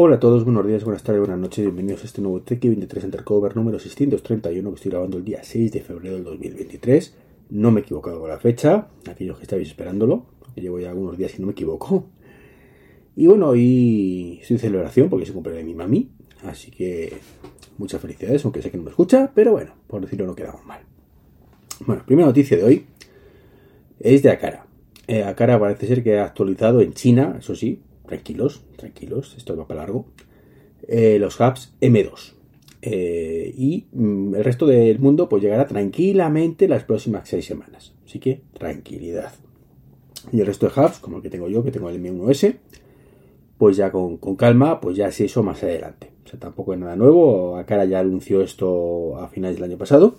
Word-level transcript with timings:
Hola 0.00 0.14
a 0.14 0.20
todos, 0.20 0.44
buenos 0.44 0.64
días, 0.64 0.84
buenas 0.84 1.02
tardes, 1.02 1.22
buenas 1.22 1.40
noches, 1.40 1.64
bienvenidos 1.64 2.04
a 2.04 2.06
este 2.06 2.22
nuevo 2.22 2.40
Trek 2.42 2.62
23 2.62 3.02
Undercover 3.02 3.56
número 3.56 3.80
631 3.80 4.70
que 4.70 4.76
estoy 4.76 4.92
grabando 4.92 5.16
el 5.16 5.24
día 5.24 5.42
6 5.42 5.72
de 5.72 5.80
febrero 5.80 6.14
del 6.14 6.22
2023. 6.22 7.16
No 7.50 7.72
me 7.72 7.80
he 7.80 7.82
equivocado 7.82 8.20
con 8.20 8.28
la 8.28 8.38
fecha, 8.38 8.86
aquellos 9.10 9.38
que 9.38 9.42
estáis 9.42 9.66
esperándolo, 9.66 10.26
porque 10.38 10.60
llevo 10.60 10.78
ya 10.78 10.90
algunos 10.90 11.18
días 11.18 11.36
y 11.36 11.40
no 11.40 11.46
me 11.46 11.52
equivoco. 11.52 12.06
Y 13.16 13.26
bueno, 13.26 13.48
hoy 13.48 14.38
estoy 14.40 14.58
de 14.58 14.60
celebración 14.60 15.10
porque 15.10 15.26
se 15.26 15.32
cumple 15.32 15.54
de 15.54 15.64
mi 15.64 15.74
mami, 15.74 16.12
así 16.44 16.70
que 16.70 17.14
muchas 17.76 18.00
felicidades, 18.00 18.44
aunque 18.44 18.62
sé 18.62 18.70
que 18.70 18.76
no 18.76 18.84
me 18.84 18.90
escucha, 18.90 19.32
pero 19.34 19.50
bueno, 19.50 19.72
por 19.88 20.00
decirlo 20.00 20.26
no 20.28 20.36
quedamos 20.36 20.64
mal. 20.64 20.82
Bueno, 21.84 22.04
primera 22.06 22.28
noticia 22.28 22.56
de 22.56 22.62
hoy 22.62 22.86
es 23.98 24.22
de 24.22 24.30
Akara. 24.30 24.64
Eh, 25.08 25.24
Akara 25.24 25.58
parece 25.58 25.88
ser 25.88 26.04
que 26.04 26.20
ha 26.20 26.24
actualizado 26.24 26.82
en 26.82 26.92
China, 26.92 27.34
eso 27.40 27.56
sí, 27.56 27.82
tranquilos, 28.08 28.62
tranquilos, 28.76 29.34
esto 29.36 29.56
va 29.56 29.68
para 29.68 29.82
largo, 29.82 30.06
eh, 30.86 31.18
los 31.20 31.38
hubs 31.38 31.74
M2. 31.80 32.34
Eh, 32.80 33.52
y 33.56 33.86
mm, 33.92 34.36
el 34.36 34.44
resto 34.44 34.66
del 34.66 34.98
mundo 34.98 35.28
pues 35.28 35.42
llegará 35.42 35.66
tranquilamente 35.66 36.68
las 36.68 36.84
próximas 36.84 37.28
seis 37.28 37.44
semanas. 37.44 37.92
Así 38.06 38.18
que 38.18 38.40
tranquilidad. 38.54 39.32
Y 40.32 40.40
el 40.40 40.46
resto 40.46 40.68
de 40.68 40.80
hubs, 40.80 40.98
como 40.98 41.18
el 41.18 41.22
que 41.22 41.30
tengo 41.30 41.48
yo, 41.48 41.62
que 41.62 41.70
tengo 41.70 41.88
el 41.90 42.02
M1S, 42.02 42.56
pues 43.58 43.76
ya 43.76 43.90
con, 43.90 44.16
calma, 44.36 44.80
pues 44.80 44.96
ya 44.96 45.08
es 45.08 45.20
eso 45.20 45.42
más 45.42 45.62
adelante. 45.62 46.10
O 46.24 46.28
sea, 46.28 46.38
tampoco 46.38 46.74
es 46.74 46.80
nada 46.80 46.96
nuevo. 46.96 47.56
Akara 47.56 47.84
ya 47.84 48.00
anunció 48.00 48.42
esto 48.42 49.18
a 49.18 49.28
finales 49.28 49.56
del 49.56 49.64
año 49.64 49.78
pasado. 49.78 50.16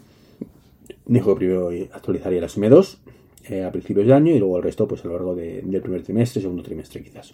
Dijo 1.06 1.34
que 1.34 1.38
primero 1.38 1.70
actualizaría 1.94 2.42
las 2.42 2.58
M2 2.58 2.98
eh, 3.50 3.64
a 3.64 3.72
principios 3.72 4.06
de 4.06 4.14
año 4.14 4.34
y 4.34 4.40
luego 4.40 4.58
el 4.58 4.64
resto 4.64 4.88
pues 4.88 5.04
a 5.06 5.08
lo 5.08 5.14
largo 5.14 5.36
del 5.36 5.82
primer 5.82 6.04
trimestre, 6.04 6.42
segundo 6.42 6.62
trimestre 6.62 7.04
quizás. 7.04 7.34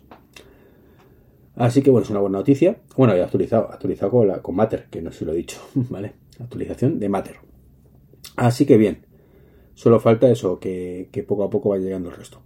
Así 1.55 1.82
que 1.82 1.90
bueno, 1.90 2.04
es 2.04 2.09
una 2.09 2.20
buena 2.20 2.38
noticia. 2.38 2.77
Bueno, 2.98 3.14
he 3.14 3.22
actualizado, 3.22 3.72
actualizado 3.72 4.12
con, 4.12 4.27
la, 4.27 4.41
con 4.41 4.55
Matter, 4.55 4.88
que 4.90 5.02
no 5.02 5.12
se 5.12 5.26
lo 5.26 5.34
he 5.34 5.38
dicho, 5.38 5.60
¿vale? 5.76 6.13
Actualización 6.40 6.99
de 6.99 7.10
Matter. 7.10 7.38
Así 8.35 8.66
que 8.66 8.77
bien, 8.77 9.05
solo 9.74 9.99
falta 9.99 10.29
eso, 10.29 10.60
que, 10.60 11.26
poco 11.27 11.44
a 11.44 11.49
poco 11.49 11.70
va 11.70 11.77
llegando 11.77 12.10
el 12.10 12.16
resto. 12.16 12.41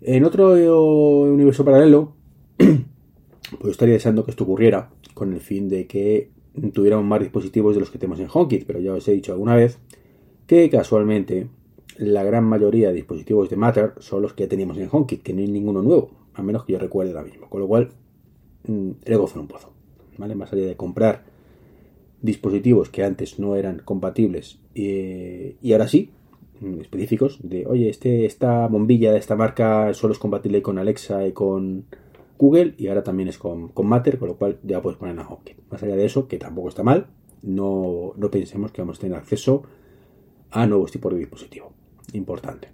En 0.00 0.24
otro 0.24 0.52
universo 1.24 1.64
paralelo, 1.64 2.14
pues 2.56 3.70
estaría 3.72 3.94
deseando 3.94 4.24
que 4.24 4.30
esto 4.30 4.44
ocurriera 4.44 4.90
con 5.14 5.32
el 5.32 5.40
fin 5.40 5.68
de 5.68 5.86
que 5.86 6.30
tuviéramos 6.72 7.04
más 7.04 7.20
dispositivos 7.20 7.74
de 7.74 7.80
los 7.80 7.90
que 7.90 7.98
tenemos 7.98 8.20
en 8.20 8.28
HomeKit, 8.32 8.66
pero 8.66 8.78
ya 8.78 8.92
os 8.92 9.06
he 9.08 9.12
dicho 9.12 9.32
alguna 9.32 9.56
vez 9.56 9.78
que 10.46 10.68
casualmente 10.70 11.48
la 11.96 12.24
gran 12.24 12.44
mayoría 12.44 12.88
de 12.88 12.94
dispositivos 12.94 13.50
de 13.50 13.56
Matter 13.56 13.92
son 13.98 14.22
los 14.22 14.32
que 14.32 14.46
teníamos 14.46 14.78
en 14.78 14.88
HomeKit, 14.90 15.22
que 15.22 15.34
no 15.34 15.40
hay 15.40 15.48
ninguno 15.48 15.82
nuevo, 15.82 16.10
a 16.34 16.42
menos 16.42 16.64
que 16.64 16.72
yo 16.72 16.78
recuerde 16.78 17.10
ahora 17.10 17.24
mismo. 17.24 17.48
Con 17.48 17.60
lo 17.60 17.68
cual, 17.68 17.90
Mm, 18.66 18.90
el 19.04 19.18
gozo 19.18 19.34
en 19.36 19.40
un 19.42 19.48
pozo. 19.48 19.72
¿vale? 20.18 20.34
Más 20.34 20.52
allá 20.52 20.66
de 20.66 20.76
comprar 20.76 21.24
dispositivos 22.22 22.90
que 22.90 23.02
antes 23.02 23.38
no 23.38 23.56
eran 23.56 23.80
compatibles 23.84 24.58
y, 24.74 25.72
ahora 25.72 25.88
sí, 25.88 26.10
mm, 26.60 26.80
específicos, 26.80 27.38
de 27.42 27.66
oye, 27.66 27.88
este, 27.88 28.26
esta 28.26 28.68
bombilla 28.68 29.12
de 29.12 29.18
esta 29.18 29.34
marca 29.36 29.92
solo 29.94 30.12
es 30.12 30.18
compatible 30.18 30.62
con 30.62 30.78
Alexa 30.78 31.26
y 31.26 31.32
con 31.32 31.86
Google 32.38 32.74
y 32.76 32.88
ahora 32.88 33.02
también 33.02 33.28
es 33.28 33.38
con, 33.38 33.68
con 33.68 33.86
Matter, 33.86 34.18
con 34.18 34.28
lo 34.28 34.36
cual 34.36 34.58
ya 34.62 34.82
puedes 34.82 34.98
poner 34.98 35.18
HomeKit. 35.18 35.56
Más 35.70 35.82
allá 35.82 35.96
de 35.96 36.04
eso, 36.04 36.28
que 36.28 36.38
tampoco 36.38 36.68
está 36.68 36.82
mal, 36.82 37.06
no, 37.42 38.12
no 38.16 38.30
pensemos 38.30 38.70
que 38.72 38.82
vamos 38.82 38.98
a 38.98 39.00
tener 39.00 39.16
acceso 39.16 39.62
a 40.50 40.66
nuevos 40.66 40.92
tipos 40.92 41.12
de 41.12 41.18
dispositivo. 41.18 41.72
Importante. 42.12 42.68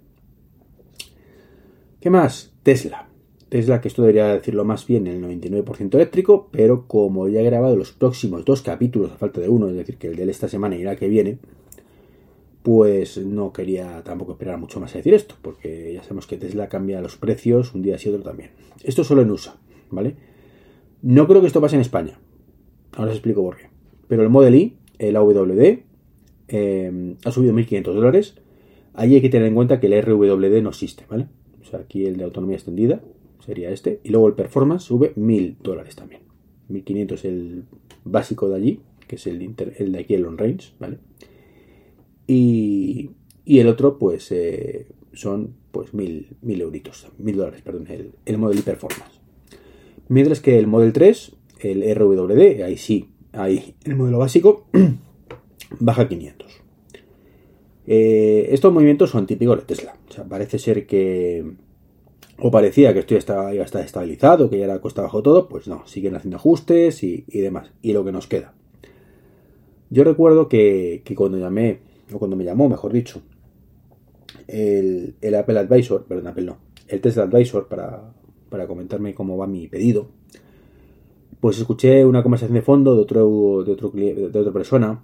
¿Qué 1.99 2.09
más? 2.09 2.53
Tesla. 2.63 3.07
Tesla, 3.49 3.79
que 3.79 3.87
esto 3.87 4.01
debería 4.01 4.27
decirlo 4.27 4.65
más 4.65 4.85
bien 4.85 5.07
en 5.07 5.23
el 5.23 5.39
99% 5.41 5.95
eléctrico, 5.95 6.49
pero 6.51 6.85
como 6.85 7.29
ya 7.29 7.41
he 7.41 7.45
grabado 7.45 7.75
los 7.75 7.91
próximos 7.91 8.43
dos 8.43 8.61
capítulos 8.61 9.11
a 9.11 9.17
falta 9.17 9.39
de 9.39 9.47
uno, 9.47 9.69
es 9.69 9.75
decir, 9.75 9.97
que 9.97 10.07
el 10.07 10.15
de 10.17 10.29
esta 10.29 10.49
semana 10.49 10.75
y 10.75 10.83
la 10.83 10.97
que 10.97 11.07
viene, 11.07 11.37
pues 12.63 13.17
no 13.17 13.53
quería 13.53 14.03
tampoco 14.03 14.33
esperar 14.33 14.57
mucho 14.57 14.81
más 14.81 14.93
a 14.93 14.97
decir 14.97 15.13
esto, 15.13 15.35
porque 15.41 15.93
ya 15.93 16.03
sabemos 16.03 16.27
que 16.27 16.35
Tesla 16.35 16.67
cambia 16.67 16.99
los 16.99 17.15
precios 17.15 17.73
un 17.73 17.81
día 17.81 17.97
sí 17.97 18.09
otro 18.09 18.23
también. 18.23 18.49
Esto 18.83 19.05
solo 19.05 19.21
en 19.21 19.31
USA, 19.31 19.55
¿vale? 19.89 20.15
No 21.01 21.27
creo 21.27 21.39
que 21.39 21.47
esto 21.47 21.61
pase 21.61 21.75
en 21.75 21.81
España. 21.81 22.19
Ahora 22.93 23.11
os 23.11 23.17
explico 23.17 23.41
por 23.41 23.55
qué. 23.55 23.69
Pero 24.09 24.23
el 24.23 24.29
Model 24.29 24.55
I, 24.55 24.77
el 24.99 25.15
AWD, 25.15 25.79
eh, 26.49 27.15
ha 27.23 27.31
subido 27.31 27.53
1.500 27.53 27.93
dólares. 27.93 28.35
Ahí 28.93 29.15
hay 29.15 29.21
que 29.21 29.29
tener 29.29 29.47
en 29.47 29.55
cuenta 29.55 29.79
que 29.79 29.87
el 29.87 30.01
RWD 30.01 30.61
no 30.61 30.69
existe, 30.69 31.05
¿vale? 31.09 31.27
O 31.61 31.65
sea, 31.65 31.79
aquí 31.79 32.05
el 32.05 32.17
de 32.17 32.23
autonomía 32.25 32.55
extendida 32.55 33.01
sería 33.45 33.71
este. 33.71 33.99
Y 34.03 34.09
luego 34.09 34.27
el 34.27 34.33
performance 34.33 34.83
sube 34.83 35.13
1000 35.15 35.57
dólares 35.61 35.95
también. 35.95 36.21
1500 36.69 37.25
el 37.25 37.63
básico 38.03 38.49
de 38.49 38.55
allí, 38.55 38.79
que 39.07 39.15
es 39.15 39.27
el, 39.27 39.53
el 39.77 39.91
de 39.91 39.99
aquí, 39.99 40.13
el 40.13 40.21
long 40.21 40.37
range, 40.37 40.73
¿vale? 40.79 40.97
Y, 42.27 43.11
y 43.45 43.59
el 43.59 43.67
otro, 43.67 43.97
pues, 43.97 44.31
eh, 44.31 44.87
son 45.13 45.55
pues 45.71 45.93
1000, 45.93 46.37
1000 46.41 46.61
euritos, 46.61 47.07
1000 47.17 47.37
dólares, 47.37 47.61
perdón, 47.61 47.87
el, 47.89 48.11
el 48.25 48.37
Model 48.37 48.59
y 48.59 48.63
Performance. 48.63 49.19
Mientras 50.09 50.39
que 50.39 50.57
el 50.57 50.67
Model 50.67 50.93
3, 50.93 51.33
el 51.61 51.95
RWD, 51.95 52.63
ahí 52.63 52.77
sí, 52.77 53.09
ahí 53.33 53.75
el 53.83 53.95
modelo 53.95 54.19
básico, 54.19 54.67
baja 55.79 56.07
500. 56.07 56.61
Eh, 57.87 58.49
estos 58.51 58.73
movimientos 58.73 59.09
son 59.09 59.25
típicos 59.25 59.57
de 59.57 59.65
Tesla. 59.65 59.97
O 60.09 60.11
sea, 60.11 60.25
parece 60.25 60.59
ser 60.59 60.85
que 60.85 61.53
o 62.39 62.51
parecía 62.51 62.93
que 62.93 62.99
esto 62.99 63.15
ya 63.15 63.19
estaba, 63.19 63.53
ya 63.53 63.63
estabilizado, 63.63 64.49
que 64.49 64.59
ya 64.59 64.65
era 64.65 64.79
costa 64.79 65.01
abajo 65.01 65.23
todo, 65.23 65.47
pues 65.47 65.67
no, 65.67 65.87
siguen 65.87 66.15
haciendo 66.15 66.37
ajustes 66.37 67.03
y, 67.03 67.23
demás. 67.27 67.71
Y 67.81 67.93
lo 67.93 68.05
que 68.05 68.11
nos 68.11 68.27
queda. 68.27 68.53
Yo 69.89 70.03
recuerdo 70.03 70.47
que, 70.47 71.01
cuando 71.15 71.37
llamé, 71.37 71.79
o 72.13 72.19
cuando 72.19 72.35
me 72.35 72.43
llamó, 72.43 72.69
mejor 72.69 72.93
dicho, 72.93 73.21
el, 74.47 75.15
Apple 75.35 75.59
Advisor, 75.59 76.05
perdón, 76.05 76.27
Apple 76.27 76.45
no, 76.45 76.57
el 76.87 77.01
Tesla 77.01 77.23
Advisor 77.23 77.67
para, 77.67 78.13
para 78.49 78.67
comentarme 78.67 79.15
cómo 79.15 79.37
va 79.37 79.47
mi 79.47 79.67
pedido, 79.67 80.07
pues 81.39 81.57
escuché 81.57 82.05
una 82.05 82.23
conversación 82.23 82.55
de 82.55 82.61
fondo 82.61 82.95
de 82.95 83.01
otro, 83.01 83.63
de 83.63 83.71
otro 83.71 83.91
de 83.91 84.31
otra 84.33 84.51
persona 84.51 85.01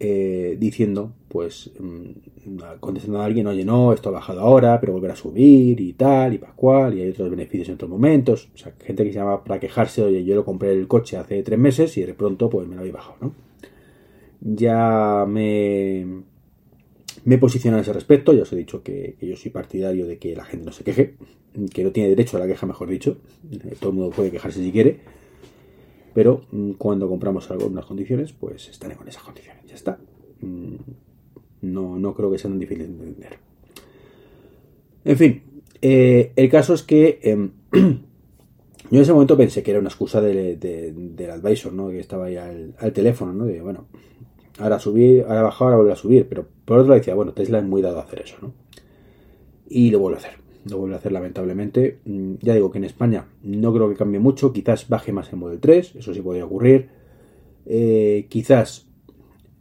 eh, 0.00 0.56
diciendo, 0.58 1.12
pues, 1.28 1.70
mm, 1.78 2.58
contestando 2.80 3.20
a 3.20 3.24
alguien, 3.24 3.46
oye, 3.46 3.64
no, 3.64 3.92
esto 3.92 4.08
ha 4.08 4.12
bajado 4.12 4.40
ahora, 4.40 4.80
pero 4.80 4.92
volverá 4.92 5.14
a 5.14 5.16
subir 5.16 5.80
y 5.80 5.92
tal, 5.92 6.34
y 6.34 6.38
pascual, 6.38 6.98
y 6.98 7.02
hay 7.02 7.10
otros 7.10 7.30
beneficios 7.30 7.68
en 7.68 7.74
otros 7.74 7.90
momentos. 7.90 8.48
O 8.54 8.58
sea, 8.58 8.74
gente 8.80 9.04
que 9.04 9.12
se 9.12 9.18
llama 9.18 9.44
para 9.44 9.60
quejarse, 9.60 10.02
oye, 10.02 10.24
yo 10.24 10.34
lo 10.34 10.44
compré 10.44 10.72
el 10.72 10.88
coche 10.88 11.16
hace 11.16 11.42
tres 11.42 11.58
meses 11.58 11.96
y 11.96 12.02
de 12.02 12.14
pronto, 12.14 12.50
pues, 12.50 12.66
me 12.68 12.74
lo 12.74 12.80
había 12.80 12.94
bajado, 12.94 13.16
¿no? 13.20 13.34
Ya 14.40 15.24
me, 15.28 16.00
he 17.26 17.38
posicionado 17.38 17.78
a 17.78 17.82
ese 17.82 17.92
respecto, 17.92 18.32
ya 18.32 18.42
os 18.42 18.52
he 18.52 18.56
dicho 18.56 18.82
que, 18.82 19.16
yo 19.20 19.36
soy 19.36 19.50
partidario 19.50 20.06
de 20.06 20.18
que 20.18 20.36
la 20.36 20.44
gente 20.44 20.66
no 20.66 20.72
se 20.72 20.84
queje, 20.84 21.14
que 21.72 21.84
no 21.84 21.92
tiene 21.92 22.10
derecho 22.10 22.36
a 22.36 22.40
la 22.40 22.46
queja, 22.46 22.66
mejor 22.66 22.88
dicho. 22.88 23.18
Todo 23.80 23.90
el 23.90 23.96
mundo 23.96 24.10
puede 24.14 24.30
quejarse 24.30 24.60
si 24.62 24.72
quiere 24.72 25.23
pero 26.14 26.42
mm, 26.52 26.72
cuando 26.72 27.08
compramos 27.08 27.50
algo 27.50 27.66
en 27.66 27.72
unas 27.72 27.84
condiciones, 27.84 28.32
pues 28.32 28.68
estaremos 28.68 29.02
en 29.02 29.08
esas 29.08 29.22
condiciones. 29.22 29.64
Ya 29.66 29.74
está. 29.74 29.98
Mm, 30.40 30.76
no, 31.62 31.98
no 31.98 32.14
creo 32.14 32.30
que 32.30 32.38
sea 32.38 32.50
tan 32.50 32.58
difícil 32.58 32.86
de 32.86 32.92
entender. 32.92 33.38
En 35.04 35.18
fin, 35.18 35.42
eh, 35.82 36.32
el 36.36 36.48
caso 36.48 36.74
es 36.74 36.82
que 36.82 37.18
em, 37.22 37.50
yo 37.72 37.78
en 38.90 39.00
ese 39.00 39.12
momento 39.12 39.36
pensé 39.36 39.62
que 39.62 39.72
era 39.72 39.80
una 39.80 39.88
excusa 39.88 40.20
del 40.20 41.30
advisor, 41.30 41.72
¿no? 41.72 41.88
Que 41.88 41.98
estaba 41.98 42.26
ahí 42.26 42.36
al, 42.36 42.92
teléfono, 42.92 43.32
¿no? 43.32 43.44
De, 43.44 43.60
bueno, 43.60 43.86
ahora 44.58 44.78
subir, 44.78 45.24
ahora 45.24 45.42
bajar, 45.42 45.66
ahora 45.66 45.76
volver 45.78 45.92
a 45.92 45.96
subir. 45.96 46.28
Pero 46.28 46.46
por 46.64 46.78
otro 46.78 46.90
lado 46.90 47.00
decía, 47.00 47.14
bueno, 47.14 47.32
Tesla 47.32 47.58
es 47.58 47.64
muy 47.64 47.82
dado 47.82 47.98
a 47.98 48.04
hacer 48.04 48.22
eso, 48.22 48.36
¿no? 48.40 48.52
Y 49.68 49.90
lo 49.90 49.98
vuelvo 49.98 50.18
a 50.18 50.20
hacer 50.20 50.43
lo 50.68 50.78
vuelve 50.78 50.94
a 50.94 50.98
hacer 50.98 51.12
lamentablemente. 51.12 51.98
Mm, 52.04 52.34
ya 52.40 52.54
digo 52.54 52.70
que 52.70 52.78
en 52.78 52.84
España 52.84 53.26
no 53.42 53.72
creo 53.72 53.88
que 53.88 53.96
cambie 53.96 54.20
mucho, 54.20 54.52
quizás 54.52 54.88
baje 54.88 55.12
más 55.12 55.32
el 55.32 55.38
Model 55.38 55.60
3, 55.60 55.96
eso 55.96 56.14
sí 56.14 56.20
podría 56.20 56.44
ocurrir. 56.44 56.88
Eh, 57.66 58.26
quizás 58.28 58.86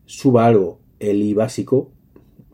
suba 0.05 0.45
algo 0.45 0.79
el 0.99 1.21
I 1.21 1.33
básico 1.33 1.91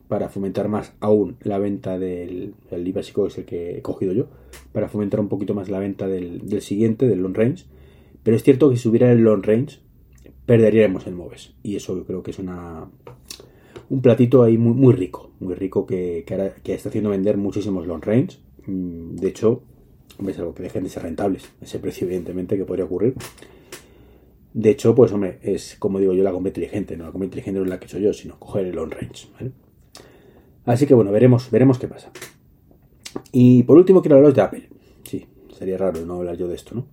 para 0.07 0.29
fomentar 0.29 0.69
más 0.69 0.93
aún 0.99 1.37
la 1.41 1.59
venta 1.59 1.99
del 1.99 2.55
el 2.71 2.87
I 2.87 2.91
básico 2.91 3.27
es 3.27 3.37
el 3.37 3.45
que 3.45 3.77
he 3.77 3.81
cogido 3.81 4.13
yo, 4.13 4.27
para 4.71 4.89
fomentar 4.89 5.19
un 5.19 5.29
poquito 5.29 5.53
más 5.53 5.69
la 5.69 5.79
venta 5.79 6.07
del, 6.07 6.61
siguiente, 6.61 7.07
del 7.07 7.21
long 7.21 7.35
range. 7.35 7.65
Pero 8.23 8.35
es 8.35 8.43
cierto 8.43 8.69
que 8.69 8.75
si 8.75 8.83
subiera 8.83 9.11
el 9.11 9.19
long 9.19 9.43
range, 9.43 9.79
perderíamos 10.45 11.07
el 11.07 11.15
MOVES. 11.15 11.53
Y 11.63 11.75
eso 11.75 11.95
yo 11.95 12.05
creo 12.05 12.23
que 12.23 12.31
es 12.31 12.39
una, 12.39 12.89
un 13.89 14.01
platito 14.01 14.43
ahí 14.43 14.57
muy, 14.57 14.73
muy 14.73 14.93
rico, 14.93 15.31
muy 15.39 15.55
rico 15.55 15.85
que, 15.85 16.23
que, 16.63 16.73
está 16.73 16.89
haciendo 16.89 17.09
vender 17.09 17.37
muchísimos 17.37 17.87
long 17.87 18.03
range. 18.03 18.39
Mm, 18.65 19.15
de 19.15 19.27
hecho, 19.27 19.63
es 20.27 20.39
algo 20.39 20.53
que 20.53 20.63
dejen 20.63 20.83
de 20.83 20.89
ser 20.89 21.03
rentables. 21.03 21.49
Ese 21.61 21.79
precio, 21.79 22.05
evidentemente, 22.05 22.57
que 22.57 22.65
podría 22.65 22.85
ocurrir. 22.85 23.15
De 24.53 24.71
hecho, 24.71 24.95
pues 24.95 25.11
hombre, 25.11 25.39
es 25.41 25.75
como 25.77 25.99
digo 25.99 26.13
yo 26.13 26.23
la 26.23 26.31
compra 26.31 26.49
inteligente, 26.49 26.97
no 26.97 27.05
la 27.05 27.11
compra 27.11 27.25
inteligente 27.25 27.59
no 27.59 27.65
es 27.65 27.69
la 27.69 27.79
que 27.79 27.87
soy 27.87 28.01
yo, 28.01 28.13
sino 28.13 28.39
coger 28.39 28.65
el 28.65 28.75
long 28.75 28.91
range. 28.91 29.27
Así 30.65 30.87
que 30.87 30.93
bueno, 30.93 31.11
veremos, 31.11 31.51
veremos 31.51 31.77
qué 31.77 31.87
pasa. 31.87 32.11
Y 33.31 33.63
por 33.63 33.77
último 33.77 34.01
quiero 34.01 34.15
hablaros 34.15 34.35
de 34.35 34.41
Apple. 34.41 34.69
Sí, 35.03 35.25
sería 35.57 35.77
raro 35.77 36.03
no 36.05 36.15
hablar 36.15 36.35
yo 36.35 36.47
de 36.47 36.55
esto, 36.55 36.75
¿no? 36.75 36.87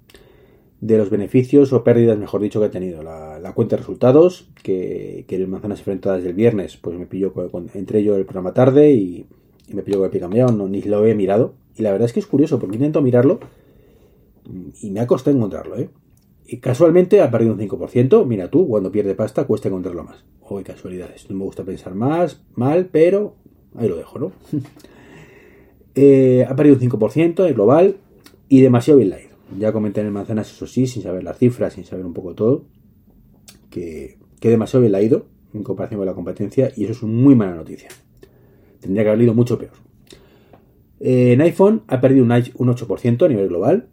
De 0.80 0.98
los 0.98 1.10
beneficios 1.10 1.72
o 1.72 1.82
pérdidas, 1.84 2.18
mejor 2.18 2.40
dicho, 2.40 2.60
que 2.60 2.66
he 2.66 2.70
tenido. 2.70 3.02
La, 3.02 3.52
cuenta 3.54 3.76
de 3.76 3.80
resultados, 3.80 4.48
que, 4.62 5.24
que 5.28 5.36
el 5.36 5.48
Manzanas 5.48 5.78
Enfrentadas 5.78 6.22
del 6.22 6.34
viernes, 6.34 6.76
pues 6.76 6.98
me 6.98 7.06
pilló 7.06 7.32
con, 7.32 7.70
entre 7.74 8.02
yo 8.02 8.16
el 8.16 8.24
programa 8.24 8.52
tarde 8.52 8.92
y, 8.92 9.26
me 9.72 9.82
pilló 9.82 9.98
con 9.98 10.10
el 10.12 10.20
cambiado, 10.20 10.52
no, 10.52 10.68
ni 10.68 10.82
lo 10.82 11.04
he 11.06 11.14
mirado. 11.14 11.54
Y 11.76 11.82
la 11.82 11.92
verdad 11.92 12.06
es 12.06 12.12
que 12.12 12.20
es 12.20 12.26
curioso, 12.26 12.58
porque 12.58 12.76
intento 12.76 13.02
mirarlo 13.02 13.40
y 14.80 14.90
me 14.90 15.00
ha 15.00 15.06
costado 15.06 15.36
encontrarlo, 15.36 15.78
¿eh? 15.78 15.90
Y 16.48 16.58
casualmente 16.58 17.20
ha 17.20 17.30
perdido 17.30 17.54
un 17.54 17.58
5%. 17.58 18.24
Mira 18.24 18.48
tú, 18.50 18.68
cuando 18.68 18.92
pierde 18.92 19.16
pasta 19.16 19.44
cuesta 19.44 19.68
encontrarlo 19.68 20.04
más. 20.04 20.24
Hoy 20.42 20.62
casualidades. 20.62 21.28
No 21.28 21.36
me 21.36 21.44
gusta 21.44 21.64
pensar 21.64 21.94
más, 21.94 22.40
mal, 22.54 22.88
pero 22.92 23.34
ahí 23.74 23.88
lo 23.88 23.96
dejo, 23.96 24.18
¿no? 24.18 24.32
Eh, 25.98 26.44
ha 26.46 26.54
perdido 26.54 26.76
un 26.76 26.82
5% 26.82 27.48
en 27.48 27.54
global 27.54 27.96
y 28.50 28.60
demasiado 28.60 28.98
bien 28.98 29.08
leído. 29.08 29.25
Ya 29.58 29.72
comenté 29.72 30.00
en 30.00 30.06
el 30.06 30.12
manzanas, 30.12 30.50
eso 30.50 30.66
sí, 30.66 30.86
sin 30.86 31.02
saber 31.02 31.22
las 31.22 31.38
cifras, 31.38 31.74
sin 31.74 31.84
saber 31.84 32.04
un 32.04 32.12
poco 32.12 32.34
todo, 32.34 32.64
que, 33.70 34.18
que 34.40 34.48
demasiado 34.48 34.80
bien 34.82 34.92
leído 34.92 35.26
en 35.54 35.62
comparación 35.62 35.98
con 35.98 36.06
la 36.06 36.14
competencia 36.14 36.72
y 36.76 36.84
eso 36.84 36.92
es 36.92 37.02
una 37.02 37.12
muy 37.12 37.34
mala 37.34 37.54
noticia. 37.54 37.88
Tendría 38.80 39.04
que 39.04 39.08
haber 39.08 39.18
leído 39.18 39.34
mucho 39.34 39.58
peor. 39.58 39.72
Eh, 41.00 41.32
en 41.32 41.40
iPhone 41.40 41.82
ha 41.88 42.00
perdido 42.00 42.24
un 42.24 42.30
8% 42.30 43.24
a 43.24 43.28
nivel 43.28 43.48
global. 43.48 43.88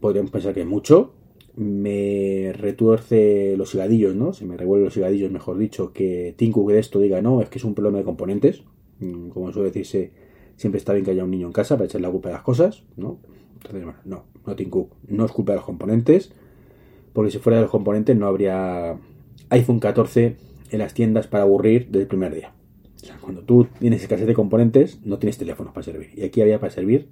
Podríamos 0.00 0.30
pensar 0.30 0.52
que 0.52 0.62
es 0.62 0.66
mucho, 0.66 1.14
me 1.54 2.52
retuerce 2.54 3.56
los 3.56 3.74
higadillos, 3.74 4.16
¿no? 4.16 4.32
Se 4.32 4.44
me 4.44 4.56
revuelven 4.56 4.86
los 4.86 4.96
higadillos, 4.96 5.30
mejor 5.30 5.58
dicho, 5.58 5.92
que 5.92 6.34
Tim 6.36 6.50
Cook 6.50 6.72
de 6.72 6.78
esto 6.78 6.98
diga, 6.98 7.22
no, 7.22 7.40
es 7.40 7.48
que 7.48 7.58
es 7.58 7.64
un 7.64 7.74
problema 7.74 7.98
de 7.98 8.04
componentes. 8.04 8.64
Mm, 8.98 9.28
como 9.28 9.52
suele 9.52 9.68
decirse, 9.68 10.12
siempre 10.56 10.78
está 10.78 10.92
bien 10.92 11.04
que 11.04 11.12
haya 11.12 11.24
un 11.24 11.30
niño 11.30 11.46
en 11.46 11.52
casa 11.52 11.76
para 11.76 11.86
echar 11.86 12.00
la 12.00 12.10
culpa 12.10 12.30
de 12.30 12.34
las 12.34 12.42
cosas, 12.42 12.84
¿no? 12.96 13.18
Entonces, 13.64 13.84
bueno, 13.84 13.98
no, 14.04 14.24
no 14.46 14.56
Tim 14.56 14.70
Cook, 14.70 14.94
no 15.08 15.24
es 15.24 15.32
culpa 15.32 15.52
de 15.52 15.56
los 15.56 15.64
componentes, 15.64 16.32
porque 17.12 17.30
si 17.30 17.38
fuera 17.38 17.58
de 17.58 17.62
los 17.62 17.70
componentes 17.70 18.16
no 18.16 18.26
habría 18.26 18.96
iPhone 19.50 19.80
14 19.80 20.36
en 20.70 20.78
las 20.78 20.94
tiendas 20.94 21.26
para 21.26 21.44
aburrir 21.44 21.86
desde 21.86 22.02
el 22.02 22.08
primer 22.08 22.34
día. 22.34 22.52
O 22.96 23.04
sea, 23.04 23.18
cuando 23.20 23.42
tú 23.42 23.68
tienes 23.78 24.02
escasez 24.02 24.26
de 24.26 24.34
componentes, 24.34 25.00
no 25.04 25.18
tienes 25.18 25.38
teléfonos 25.38 25.72
para 25.72 25.84
servir. 25.84 26.10
Y 26.16 26.24
aquí 26.24 26.40
había 26.40 26.60
para 26.60 26.72
servir 26.72 27.08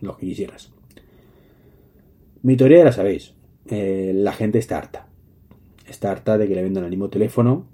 los 0.00 0.16
que 0.16 0.26
quisieras. 0.26 0.72
Mi 2.42 2.56
teoría 2.56 2.78
ya 2.78 2.84
la 2.84 2.92
sabéis 2.92 3.34
eh, 3.66 4.12
la 4.14 4.32
gente 4.32 4.58
está 4.58 4.78
harta. 4.78 5.08
Está 5.86 6.10
harta 6.10 6.38
de 6.38 6.48
que 6.48 6.54
le 6.54 6.62
vendan 6.62 6.84
el 6.84 6.90
mismo 6.90 7.10
teléfono 7.10 7.66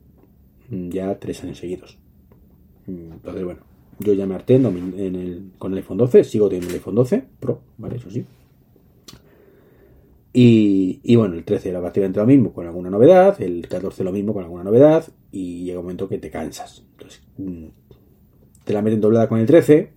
mm, 0.68 0.88
ya 0.90 1.18
tres 1.18 1.42
años 1.44 1.58
seguidos. 1.58 1.98
Mm, 2.86 3.12
entonces, 3.12 3.44
bueno, 3.44 3.60
yo 3.98 4.12
ya 4.12 4.26
me 4.26 4.34
harté 4.34 4.54
en 4.54 4.66
el, 4.66 5.50
con 5.58 5.72
el 5.72 5.78
iPhone 5.78 5.98
12, 5.98 6.24
sigo 6.24 6.48
teniendo 6.48 6.68
el 6.68 6.74
iPhone 6.76 6.94
12 6.94 7.24
Pro, 7.40 7.60
¿vale? 7.78 7.96
Eso 7.96 8.10
sí. 8.10 8.24
Y, 10.32 11.16
bueno, 11.16 11.34
el 11.34 11.44
13 11.44 11.70
era 11.70 11.80
básicamente 11.80 12.20
lo 12.20 12.26
mismo 12.26 12.52
con 12.52 12.64
alguna 12.64 12.90
novedad, 12.90 13.40
el 13.42 13.66
14 13.66 14.04
lo 14.04 14.12
mismo 14.12 14.32
con 14.32 14.44
alguna 14.44 14.62
novedad, 14.62 15.04
y 15.32 15.64
llega 15.64 15.80
un 15.80 15.86
momento 15.86 16.08
que 16.08 16.18
te 16.18 16.30
cansas. 16.30 16.84
Entonces, 16.92 17.22
mm, 17.38 17.64
te 18.64 18.72
la 18.72 18.82
meten 18.82 19.00
doblada 19.00 19.28
con 19.28 19.40
el 19.40 19.46
13, 19.46 19.90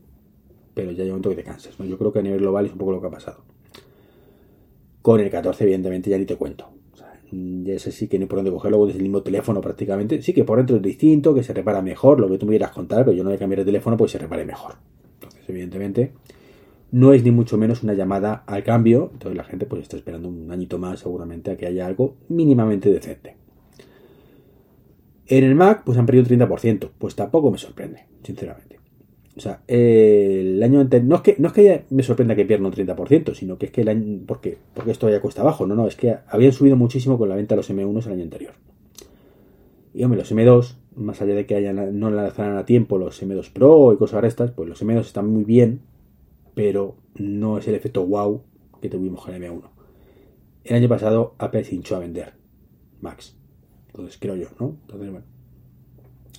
pero 0.74 0.92
ya 0.92 1.04
llega 1.04 1.16
un 1.16 1.22
momento 1.22 1.30
que 1.30 1.36
te 1.36 1.44
cansas. 1.44 1.78
Yo 1.78 1.98
creo 1.98 2.12
que 2.12 2.20
a 2.20 2.22
nivel 2.24 2.40
global 2.40 2.66
es 2.66 2.72
un 2.72 2.80
poco 2.80 2.94
lo 2.94 3.02
que 3.02 3.08
ha 3.08 3.12
pasado. 3.12 3.44
Con 5.04 5.20
el 5.20 5.30
14, 5.30 5.64
evidentemente, 5.64 6.10
ya 6.10 6.18
ni 6.18 6.26
te 6.26 6.38
cuento. 6.38 6.70
Sea, 7.32 7.40
ya 7.64 7.74
ese 7.74 7.92
sí 7.92 8.08
que 8.08 8.20
no 8.20 8.24
hay 8.24 8.28
por 8.28 8.38
dónde 8.38 8.52
cogerlo, 8.52 8.88
es 8.88 8.96
el 8.96 9.02
mismo 9.02 9.22
teléfono 9.22 9.62
prácticamente. 9.62 10.22
Sí 10.22 10.34
que 10.34 10.44
por 10.44 10.58
dentro 10.58 10.76
es 10.76 10.82
distinto, 10.82 11.34
que 11.34 11.44
se 11.44 11.54
repara 11.54 11.82
mejor, 11.82 12.20
lo 12.20 12.30
que 12.30 12.38
tú 12.38 12.46
me 12.46 12.52
quieras 12.52 12.72
contar, 12.72 13.06
pero 13.06 13.16
yo 13.16 13.24
no 13.24 13.30
voy 13.30 13.38
a 13.38 13.40
cambiar 13.40 13.60
de 13.60 13.66
teléfono 13.66 13.98
pues 13.98 14.12
se 14.12 14.18
repare 14.18 14.46
mejor. 14.46 14.76
Entonces, 15.14 15.42
evidentemente, 15.48 16.12
no 16.92 17.14
es 17.14 17.24
ni 17.24 17.32
mucho 17.32 17.58
menos 17.58 17.84
una 17.84 17.94
llamada 17.94 18.44
al 18.46 18.64
cambio. 18.64 19.10
Entonces 19.14 19.38
la 19.38 19.44
gente 19.44 19.66
pues 19.66 19.82
está 19.82 19.98
esperando 19.98 20.30
un 20.30 20.52
añito 20.52 20.78
más 20.78 21.00
seguramente 21.00 21.52
a 21.52 21.58
que 21.58 21.66
haya 21.66 21.86
algo 21.86 22.16
mínimamente 22.28 22.92
decente. 22.92 23.38
En 25.28 25.46
el 25.46 25.56
Mac 25.56 25.84
pues 25.86 25.98
han 25.98 26.06
perdido 26.06 26.26
un 26.30 26.48
30%. 26.50 26.90
Pues 26.98 27.16
tampoco 27.16 27.52
me 27.52 27.58
sorprende, 27.58 28.06
sinceramente. 28.24 28.71
O 29.38 29.40
sea, 29.40 29.62
el 29.68 30.62
año 30.62 30.82
anterior. 30.82 31.08
No 31.08 31.16
es 31.16 31.22
que, 31.22 31.36
no 31.40 31.48
es 31.48 31.54
que 31.54 31.86
me 31.90 32.04
sorprenda 32.04 32.36
que 32.36 32.46
pierda 32.46 32.68
un 32.68 32.74
30%, 32.74 33.34
sino 33.34 33.58
que 33.58 33.68
es 33.68 33.72
que 33.72 33.82
el 33.82 33.90
año. 33.90 34.22
Porque, 34.26 34.58
porque 34.74 34.92
esto 34.92 35.10
ya 35.10 35.22
cuesta 35.22 35.42
abajo. 35.42 35.66
No, 35.66 35.76
no, 35.76 35.88
es 35.88 35.96
que 35.96 36.18
habían 36.28 36.52
subido 36.52 36.76
muchísimo 36.76 37.18
con 37.18 37.30
la 37.30 37.36
venta 37.36 37.56
de 37.56 37.58
los 37.58 37.70
M1 37.70 38.06
el 38.06 38.12
año 38.12 38.24
anterior. 38.24 38.54
Y 39.94 40.04
hombre, 40.04 40.20
los 40.20 40.32
M2, 40.32 40.76
más 40.96 41.22
allá 41.22 41.36
de 41.36 41.46
que 41.46 41.56
hayan, 41.56 42.00
no 42.00 42.12
lanzaran 42.12 42.58
a 42.58 42.66
tiempo 42.66 42.98
los 42.98 43.22
M2 43.22 43.52
Pro 43.52 43.94
y 43.94 43.98
cosas 43.98 44.24
estas, 44.24 44.52
pues 44.52 44.70
los 44.70 44.82
M2 44.82 45.02
están 45.02 45.28
muy 45.28 45.44
bien, 45.44 45.82
pero 46.54 46.96
no 47.16 47.58
es 47.58 47.68
el 47.68 47.76
efecto 47.76 48.06
wow 48.06 48.42
que 48.82 48.90
tuvimos 48.90 49.24
con 49.24 49.34
el 49.34 49.44
M1. 49.44 49.64
El 50.64 50.76
año 50.76 50.90
pasado 50.90 51.36
Apple 51.40 51.64
se 51.64 51.76
hinchó 51.76 51.96
a 51.96 52.00
vender 52.00 52.34
Max. 53.02 53.36
Entonces 53.88 54.18
creo 54.20 54.36
yo, 54.36 54.48
¿no? 54.60 54.78
Entonces, 54.82 55.12
bueno. 55.12 55.26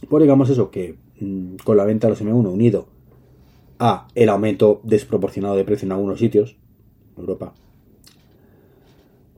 Pues 0.08 0.22
digamos 0.22 0.48
eso, 0.48 0.70
que 0.70 0.96
con 1.64 1.76
la 1.76 1.84
venta 1.84 2.06
de 2.06 2.10
los 2.12 2.22
M1 2.22 2.52
unido 2.52 2.86
a 3.78 4.08
el 4.14 4.28
aumento 4.28 4.80
desproporcionado 4.84 5.56
de 5.56 5.64
precio 5.64 5.86
en 5.86 5.92
algunos 5.92 6.18
sitios, 6.18 6.56
Europa, 7.16 7.54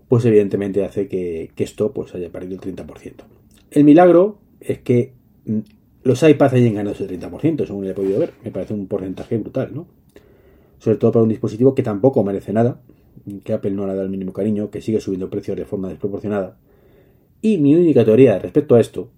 pues 0.08 0.24
evidentemente 0.26 0.84
hace 0.84 1.08
que, 1.08 1.50
esto 1.56 1.92
pues 1.92 2.14
haya 2.14 2.30
perdido 2.30 2.60
el 2.62 2.76
30%. 2.76 3.12
El 3.70 3.84
milagro 3.84 4.38
es 4.60 4.78
que 4.80 5.12
mm, 5.46 5.58
los 6.02 6.22
iPads 6.22 6.54
hayan 6.54 6.74
ganado 6.74 6.94
ese 6.94 7.08
30%, 7.08 7.66
según 7.66 7.86
he 7.86 7.94
podido 7.94 8.18
ver. 8.18 8.34
Me 8.44 8.50
parece 8.50 8.74
un 8.74 8.86
porcentaje 8.86 9.38
brutal, 9.38 9.74
¿no? 9.74 9.86
Sobre 10.78 10.98
todo 10.98 11.12
para 11.12 11.22
un 11.22 11.30
dispositivo 11.30 11.74
que 11.74 11.82
tampoco 11.82 12.22
merece 12.22 12.52
nada, 12.52 12.80
que 13.42 13.52
Apple 13.54 13.70
no 13.70 13.86
le 13.86 13.94
da 13.94 14.02
el 14.02 14.10
mínimo 14.10 14.32
cariño, 14.32 14.70
que 14.70 14.82
sigue 14.82 15.00
subiendo 15.00 15.30
precios 15.30 15.56
de 15.56 15.64
forma 15.64 15.88
desproporcionada. 15.88 16.58
Y 17.40 17.58
mi 17.58 17.74
única 17.74 18.04
teoría 18.04 18.38
respecto 18.38 18.74
a 18.74 18.80
esto 18.80 19.08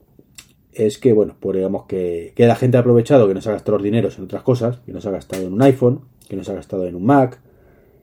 es 0.76 0.98
que, 0.98 1.12
bueno, 1.12 1.36
pues 1.40 1.56
digamos 1.56 1.86
que, 1.86 2.34
la 2.36 2.54
gente 2.54 2.76
ha 2.76 2.80
aprovechado 2.80 3.26
que 3.26 3.34
no 3.34 3.40
se 3.40 3.48
ha 3.48 3.52
gastado 3.52 3.78
los 3.78 3.84
dineros 3.84 4.18
en 4.18 4.24
otras 4.24 4.42
cosas, 4.42 4.80
que 4.84 4.92
no 4.92 5.00
se 5.00 5.08
ha 5.08 5.12
gastado 5.12 5.42
en 5.46 5.52
un 5.52 5.62
iPhone, 5.62 6.02
que 6.28 6.36
no 6.36 6.44
se 6.44 6.52
ha 6.52 6.54
gastado 6.54 6.86
en 6.86 6.94
un 6.94 7.04
Mac, 7.04 7.40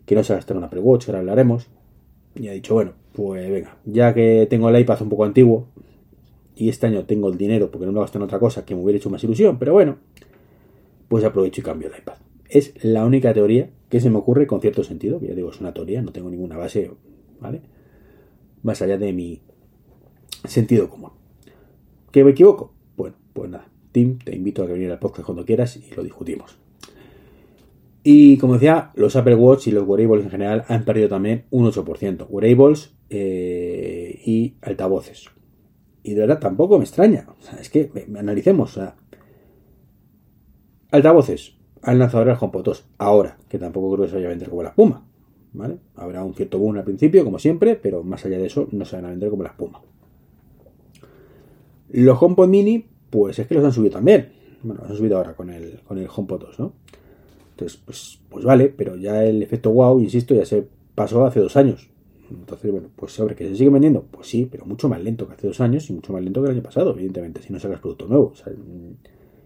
que 0.06 0.16
no 0.16 0.24
se 0.24 0.34
ha 0.34 0.38
gastado 0.38 0.58
en 0.58 0.64
un 0.64 0.68
Apple 0.68 0.80
Watch, 0.80 1.06
que 1.06 1.12
ahora 1.12 1.20
hablaremos, 1.20 1.68
y 2.36 2.48
ha 2.48 2.52
dicho, 2.52 2.74
bueno, 2.74 2.94
pues 3.14 3.50
venga, 3.50 3.78
ya 3.86 4.14
que 4.14 4.48
tengo 4.50 4.70
el 4.70 4.80
iPad 4.80 5.02
un 5.04 5.10
poco 5.10 5.24
antiguo, 5.24 5.68
y 6.56 6.70
este 6.70 6.88
año 6.88 7.06
tengo 7.06 7.30
el 7.30 7.38
dinero 7.38 7.70
porque 7.70 7.86
no 7.86 7.92
lo 7.92 8.02
gasto 8.02 8.18
en 8.18 8.24
otra 8.24 8.40
cosa 8.40 8.66
que 8.66 8.76
me 8.76 8.82
hubiera 8.82 8.98
hecho 8.98 9.10
más 9.10 9.24
ilusión, 9.24 9.60
pero 9.60 9.74
bueno, 9.74 9.98
pues 11.08 11.24
aprovecho 11.24 11.62
y 11.62 11.64
cambio 11.64 11.90
el 11.90 12.00
iPad. 12.00 12.16
Es 12.50 12.74
la 12.84 13.06
única 13.06 13.34
teoría 13.34 13.70
que 13.90 14.00
se 14.00 14.10
me 14.10 14.18
ocurre 14.18 14.48
con 14.48 14.62
cierto 14.62 14.84
sentido, 14.84 15.20
ya 15.22 15.36
digo, 15.36 15.52
es 15.52 15.62
una 15.62 15.74
teoría, 15.74 16.02
no 16.02 16.12
tengo 16.12 16.30
ninguna 16.30 16.58
base, 16.58 16.92
¿vale? 17.40 17.62
Más 18.64 18.82
allá 18.82 18.98
de 18.98 19.14
mi 19.14 19.42
sentido 20.46 20.90
común. 20.90 21.23
¿Que 22.14 22.24
me 22.24 22.30
equivoco? 22.30 22.72
Bueno, 22.96 23.16
pues 23.34 23.50
nada. 23.50 23.68
Tim, 23.92 24.20
te 24.20 24.36
invito 24.36 24.62
a 24.62 24.68
que 24.68 24.74
venir 24.74 24.92
al 24.92 25.00
podcast 25.00 25.26
cuando 25.26 25.44
quieras 25.44 25.78
y 25.78 25.96
lo 25.96 26.04
discutimos. 26.04 26.60
Y 28.04 28.38
como 28.38 28.54
decía, 28.54 28.92
los 28.94 29.16
Apple 29.16 29.34
Watch 29.34 29.66
y 29.66 29.72
los 29.72 29.88
wearables 29.88 30.26
en 30.26 30.30
general 30.30 30.64
han 30.68 30.86
perdido 30.86 31.10
también 31.10 31.46
un 31.50 31.66
8%. 31.66 32.28
Wearables 32.30 32.94
eh, 33.10 34.22
y 34.24 34.54
altavoces. 34.62 35.26
Y 36.04 36.14
de 36.14 36.22
verdad 36.22 36.40
tampoco 36.40 36.78
me 36.78 36.84
extraña. 36.84 37.26
O 37.40 37.42
sea, 37.42 37.60
es 37.60 37.72
que 37.72 37.90
analicemos. 38.16 38.78
O 38.78 38.82
sea, 38.82 38.96
altavoces. 40.92 41.58
Han 41.82 41.98
lanzado 41.98 42.30
el 42.30 42.38
HomePod 42.40 42.64
2. 42.64 42.90
Ahora, 43.00 43.40
que 43.50 43.58
tampoco 43.58 43.92
creo 43.94 44.06
que 44.06 44.10
se 44.12 44.16
vaya 44.18 44.28
a 44.28 44.30
vender 44.30 44.50
como 44.50 44.62
la 44.62 44.70
espuma. 44.70 45.04
¿Vale? 45.54 45.78
Habrá 45.96 46.24
un 46.24 46.36
cierto 46.36 46.60
boom 46.60 46.78
al 46.78 46.84
principio, 46.84 47.24
como 47.24 47.40
siempre, 47.40 47.76
pero 47.76 48.04
más 48.04 48.24
allá 48.24 48.38
de 48.38 48.46
eso, 48.46 48.68
no 48.72 48.86
se 48.86 48.98
van 48.98 49.06
a 49.06 49.10
vender 49.10 49.32
como 49.32 49.42
la 49.42 49.50
espuma. 49.50 49.82
Los 51.94 52.22
HomePod 52.22 52.48
Mini, 52.48 52.86
pues 53.12 53.38
es 53.38 53.48
que 53.48 53.54
los 53.54 53.64
han 53.64 53.72
subido 53.72 53.94
también. 53.94 54.30
Bueno, 54.64 54.82
los 54.82 54.92
han 54.92 54.98
subido 54.98 55.18
ahora 55.18 55.36
con 55.36 55.50
el, 55.50 55.80
con 55.88 56.00
el 56.00 56.08
HomePod 56.14 56.42
2, 56.42 56.60
¿no? 56.60 56.74
Entonces, 57.52 57.80
pues, 57.86 58.20
pues 58.30 58.44
vale, 58.44 58.74
pero 58.76 58.96
ya 58.96 59.24
el 59.24 59.44
efecto 59.44 59.72
wow, 59.72 60.00
insisto, 60.00 60.34
ya 60.34 60.44
se 60.44 60.68
pasó 60.96 61.24
hace 61.24 61.40
dos 61.40 61.56
años. 61.56 61.90
Entonces, 62.32 62.72
bueno, 62.72 62.88
pues 62.96 63.12
sobre 63.12 63.36
que 63.36 63.48
se 63.48 63.56
sigue 63.56 63.70
vendiendo, 63.70 64.06
pues 64.10 64.28
sí, 64.28 64.48
pero 64.50 64.66
mucho 64.66 64.90
más 64.90 65.04
lento 65.04 65.28
que 65.28 65.34
hace 65.34 65.46
dos 65.46 65.62
años 65.62 65.88
y 65.92 65.94
mucho 65.94 66.14
más 66.14 66.24
lento 66.24 66.42
que 66.42 66.48
el 66.48 66.56
año 66.56 66.64
pasado, 66.64 66.92
evidentemente, 66.92 67.44
si 67.44 67.54
no 67.54 67.60
sacas 67.60 67.80
producto 67.80 68.08
nuevo. 68.08 68.34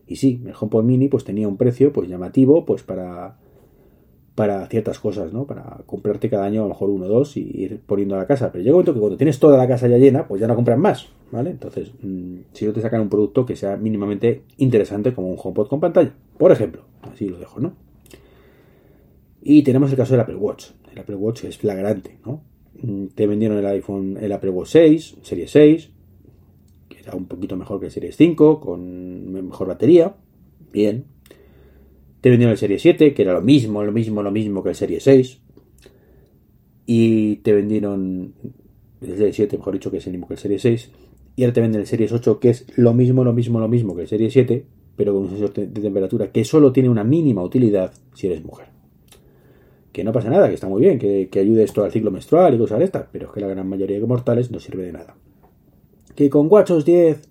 y 0.07 0.15
sí, 0.15 0.41
el 0.45 0.53
HomePod 0.57 0.83
Mini 0.85 1.09
pues 1.09 1.25
tenía 1.25 1.49
un 1.49 1.57
precio 1.57 1.91
pues 1.91 2.07
llamativo 2.07 2.65
pues 2.65 2.83
para 2.83 3.37
para 4.37 4.67
ciertas 4.67 4.99
cosas, 4.99 5.33
¿no? 5.33 5.47
Para 5.47 5.81
comprarte 5.87 6.29
cada 6.29 6.45
año 6.45 6.59
a 6.59 6.63
lo 6.65 6.69
mejor 6.69 6.91
uno 6.91 7.07
o 7.07 7.09
dos 7.09 7.37
y 7.37 7.41
ir 7.41 7.81
poniendo 7.83 8.13
a 8.13 8.19
la 8.19 8.27
casa. 8.27 8.51
Pero 8.51 8.63
llega 8.63 8.75
un 8.75 8.81
momento 8.81 8.93
que 8.93 8.99
cuando 8.99 9.17
tienes 9.17 9.39
toda 9.39 9.57
la 9.57 9.67
casa 9.67 9.87
ya 9.87 9.97
llena, 9.97 10.27
pues 10.27 10.39
ya 10.39 10.45
no 10.45 10.53
compras 10.53 10.77
más, 10.77 11.07
¿vale? 11.31 11.49
Entonces, 11.49 11.91
mm, 12.03 12.35
si 12.53 12.67
no 12.67 12.71
te 12.71 12.79
sacan 12.81 13.01
un 13.01 13.09
producto 13.09 13.47
que 13.47 13.55
sea 13.55 13.77
mínimamente 13.77 14.43
interesante 14.57 15.11
como 15.11 15.29
un 15.31 15.37
HomePod 15.43 15.67
con 15.67 15.79
pantalla, 15.79 16.13
por 16.37 16.51
ejemplo, 16.51 16.83
así 17.01 17.27
lo 17.27 17.39
dejo, 17.39 17.59
¿no? 17.59 17.73
Y 19.41 19.63
tenemos 19.63 19.89
el 19.89 19.97
caso 19.97 20.13
del 20.13 20.21
Apple 20.21 20.35
Watch. 20.35 20.65
El 20.91 20.99
Apple 20.99 21.15
Watch 21.15 21.45
es 21.45 21.57
flagrante, 21.57 22.19
¿no? 22.23 22.43
Mm, 22.79 23.07
te 23.15 23.25
vendieron 23.25 23.57
el 23.57 23.65
iPhone, 23.65 24.19
el 24.21 24.31
Apple 24.31 24.51
Watch 24.51 24.69
6, 24.69 25.17
serie 25.23 25.47
6, 25.47 25.89
que 26.89 26.99
era 26.99 27.15
un 27.15 27.25
poquito 27.25 27.57
mejor 27.57 27.79
que 27.79 27.87
el 27.87 27.91
Series 27.91 28.15
5, 28.15 28.59
con 28.59 29.31
mejor 29.31 29.67
batería, 29.67 30.15
bien, 30.71 31.05
te 32.27 32.31
vendieron 32.31 32.51
el 32.51 32.57
Serie 32.57 32.77
7, 32.77 33.13
que 33.13 33.21
era 33.21 33.31
lo 33.31 33.41
mismo, 33.41 33.81
lo 33.85 33.91
mismo, 33.93 34.21
lo 34.21 34.31
mismo 34.31 34.61
que 34.61 34.67
el 34.67 34.75
Serie 34.75 34.99
6. 34.99 35.39
y 36.85 37.37
te 37.37 37.53
vendieron 37.53 38.33
el 38.99 39.07
Serie 39.15 39.31
7, 39.31 39.57
mejor 39.57 39.75
dicho, 39.75 39.89
que 39.89 39.97
es 39.97 40.07
el 40.07 40.11
mismo 40.11 40.27
que 40.27 40.33
el 40.33 40.39
Serie 40.39 40.59
6, 40.59 40.91
y 41.37 41.43
ahora 41.43 41.53
te 41.53 41.61
venden 41.61 41.79
el 41.79 41.87
Series 41.87 42.11
8, 42.11 42.37
que 42.41 42.49
es 42.49 42.65
lo 42.75 42.93
mismo, 42.93 43.23
lo 43.23 43.31
mismo, 43.31 43.61
lo 43.61 43.69
mismo 43.69 43.95
que 43.95 44.01
el 44.01 44.07
Serie 44.09 44.29
7, 44.29 44.65
pero 44.97 45.13
con 45.13 45.23
un 45.23 45.29
sensor 45.29 45.53
de 45.53 45.67
temperatura 45.67 46.29
que 46.29 46.43
solo 46.43 46.73
tiene 46.73 46.89
una 46.89 47.05
mínima 47.05 47.41
utilidad 47.43 47.93
si 48.13 48.27
eres 48.27 48.43
mujer. 48.43 48.67
Que 49.93 50.03
no 50.03 50.11
pasa 50.11 50.29
nada, 50.29 50.49
que 50.49 50.55
está 50.55 50.67
muy 50.67 50.81
bien, 50.81 50.99
que, 50.99 51.29
ayude 51.39 51.63
esto 51.63 51.85
al 51.85 51.93
ciclo 51.93 52.11
menstrual 52.11 52.55
y 52.55 52.57
cosas 52.57 52.79
de 52.79 52.85
estas, 52.85 53.05
pero 53.09 53.27
es 53.27 53.31
que 53.31 53.39
la 53.39 53.47
gran 53.47 53.69
mayoría 53.69 53.97
de 53.97 54.05
mortales 54.05 54.51
no 54.51 54.59
sirve 54.59 54.83
de 54.83 54.91
nada. 54.91 55.15
Que 56.13 56.29
con 56.29 56.51
WatchOS 56.51 56.83
10 56.83 57.29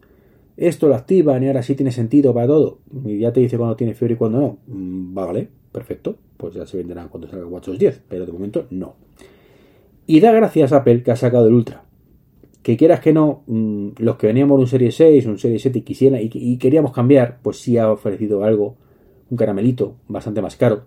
esto 0.57 0.89
lo 0.89 0.95
activan 0.95 1.43
y 1.43 1.49
ahora 1.49 1.63
sí 1.63 1.75
tiene 1.75 1.93
sentido 1.93 2.33
para 2.33 2.47
todo. 2.47 2.79
Y 3.05 3.19
ya 3.19 3.33
te 3.33 3.41
dice 3.41 3.59
cuando 3.59 3.77
tiene 3.77 3.95
fiebre 3.95 4.15
y 4.15 4.17
cuando 4.17 4.41
no. 4.41 4.59
Mm, 4.67 5.15
vale, 5.15 5.49
perfecto. 5.73 6.17
Pues 6.37 6.55
ya 6.55 6.67
se 6.67 6.77
venderán 6.77 7.09
cuando 7.09 7.29
salga 7.29 7.47
WatchOS 7.47 7.79
10, 7.79 8.03
pero 8.09 8.27
de 8.27 8.33
momento 8.33 8.67
no. 8.71 8.95
Y 10.07 10.21
da 10.21 10.33
gracias 10.33 10.73
a 10.73 10.79
Apple 10.79 11.03
que 11.03 11.11
ha 11.11 11.17
sacado 11.17 11.49
el 11.49 11.55
Ultra. 11.55 11.85
Que 12.63 12.77
quieras 12.77 13.01
que 13.01 13.13
no, 13.13 13.43
mm, 13.47 13.91
los 13.99 14.17
que 14.17 14.27
veníamos 14.27 14.59
de 14.59 14.63
un 14.63 14.69
Serie 14.69 14.91
6, 14.91 15.27
un 15.27 15.39
Serie 15.39 15.59
7 15.59 15.79
y 15.79 15.83
quisiera 15.83 16.21
y, 16.21 16.57
queríamos 16.59 16.93
cambiar, 16.93 17.39
pues 17.43 17.59
sí 17.59 17.77
ha 17.79 17.91
ofrecido 17.91 18.45
algo, 18.45 18.77
un 19.31 19.37
caramelito 19.37 19.97
bastante 20.09 20.41
más 20.43 20.57
caro. 20.57 20.85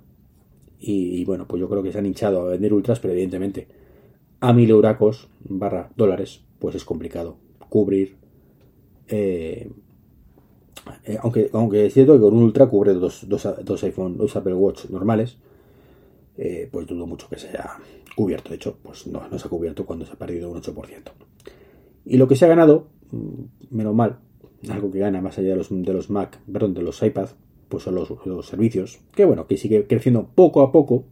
Y, 0.81 1.25
bueno, 1.25 1.45
pues 1.45 1.59
yo 1.59 1.67
creo 1.67 1.83
que 1.83 1.91
se 1.91 1.99
han 1.99 2.05
hinchado 2.05 2.41
a 2.41 2.51
vender 2.51 2.73
ultras, 2.73 2.99
pero 2.99 3.13
evidentemente 3.13 3.67
a 4.39 4.53
mil 4.53 4.69
euracos 4.69 5.27
barra 5.41 5.91
dólares, 5.97 6.41
pues 6.59 6.75
es 6.75 6.85
complicado 6.85 7.37
cubrir. 7.67 8.15
Eh, 9.09 9.69
eh, 11.05 11.17
aunque, 11.21 11.49
aunque 11.53 11.85
es 11.87 11.93
cierto 11.93 12.13
que 12.13 12.19
con 12.19 12.35
un 12.35 12.43
ultra 12.43 12.67
cubre 12.67 12.93
dos, 12.93 13.27
dos, 13.27 13.47
dos 13.63 13.83
iPhone, 13.83 14.17
dos 14.17 14.35
Apple 14.35 14.53
Watch 14.53 14.85
normales, 14.89 15.37
eh, 16.37 16.69
pues 16.71 16.87
dudo 16.87 17.05
mucho 17.05 17.27
que 17.27 17.37
sea 17.37 17.77
cubierto. 18.15 18.49
De 18.49 18.55
hecho, 18.55 18.77
pues 18.81 19.07
no, 19.07 19.27
no 19.27 19.39
se 19.39 19.47
ha 19.47 19.49
cubierto 19.49 19.85
cuando 19.85 20.05
se 20.05 20.13
ha 20.13 20.15
perdido 20.15 20.51
un 20.51 20.61
8%. 20.61 21.11
Y 22.05 22.17
lo 22.17 22.27
que 22.27 22.35
se 22.35 22.45
ha 22.45 22.47
ganado, 22.47 22.87
mm, 23.11 23.75
menos 23.75 23.95
mal, 23.95 24.19
algo 24.69 24.91
que 24.91 24.99
gana 24.99 25.21
más 25.21 25.37
allá 25.37 25.49
de 25.49 25.55
los, 25.55 25.71
los 25.71 26.09
Mac, 26.09 26.39
perdón, 26.51 26.73
de 26.73 26.81
los 26.81 27.01
iPad, 27.01 27.29
pues 27.69 27.83
son 27.83 27.95
los, 27.95 28.47
servicios, 28.47 28.99
que 29.13 29.25
bueno, 29.25 29.47
que 29.47 29.57
sigue 29.57 29.85
creciendo 29.85 30.27
poco 30.33 30.61
a 30.61 30.71
poco, 30.71 31.05